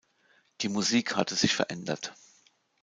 [0.61, 2.15] Die Musik hatte sich verändert.